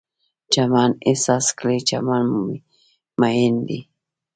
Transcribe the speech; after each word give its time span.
چمن 0.53 0.91
احساس 1.07 1.47
کړئ، 1.59 1.79
چمن 1.89 2.25
میین 3.19 3.55
دی 3.67 3.79